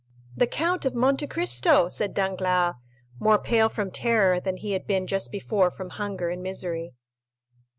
[0.35, 2.73] "The Count of Monte Cristo!" said Danglars,
[3.19, 6.95] more pale from terror than he had been just before from hunger and misery.